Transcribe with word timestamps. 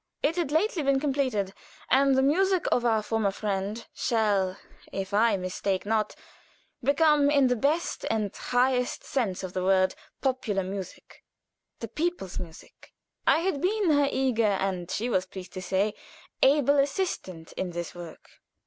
It 0.23 0.35
had 0.35 0.51
lately 0.51 0.81
been 0.81 0.99
completed; 0.99 1.53
and 1.91 2.15
the 2.17 2.23
music 2.23 2.65
of 2.71 2.83
our 2.83 3.03
former 3.03 3.29
friend 3.29 3.85
shall, 3.93 4.57
if 4.91 5.13
I 5.13 5.37
mistake 5.37 5.85
not, 5.85 6.15
become, 6.83 7.29
in 7.29 7.45
the 7.49 7.55
best 7.55 8.07
and 8.09 8.35
highest 8.35 9.03
sense 9.03 9.43
of 9.43 9.53
the 9.53 9.61
word, 9.63 9.93
popular 10.19 10.63
music 10.63 11.23
the 11.81 11.87
people's 11.87 12.39
music. 12.39 12.93
I 13.27 13.41
had 13.41 13.61
been 13.61 13.91
her 13.91 14.09
eager 14.11 14.43
and, 14.43 14.89
she 14.89 15.07
was 15.07 15.27
pleased 15.27 15.53
to 15.53 15.61
say, 15.61 15.93
able 16.41 16.79
assistant 16.79 17.51
in 17.51 17.69
the 17.69 17.87
work. 17.93 18.27